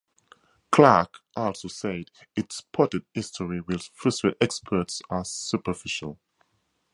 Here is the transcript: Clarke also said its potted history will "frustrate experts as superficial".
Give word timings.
Clarke 0.71 1.19
also 1.35 1.67
said 1.67 2.09
its 2.35 2.59
potted 2.61 3.05
history 3.13 3.61
will 3.61 3.77
"frustrate 3.93 4.35
experts 4.41 5.03
as 5.11 5.29
superficial". 5.29 6.17